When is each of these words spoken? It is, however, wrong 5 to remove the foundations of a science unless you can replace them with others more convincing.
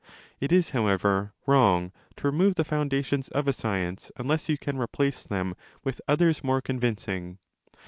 It 0.39 0.51
is, 0.51 0.71
however, 0.71 1.31
wrong 1.45 1.91
5 2.15 2.15
to 2.15 2.27
remove 2.29 2.55
the 2.55 2.65
foundations 2.65 3.27
of 3.27 3.47
a 3.47 3.53
science 3.53 4.11
unless 4.17 4.49
you 4.49 4.57
can 4.57 4.79
replace 4.79 5.21
them 5.21 5.53
with 5.83 6.01
others 6.07 6.43
more 6.43 6.59
convincing. 6.59 7.37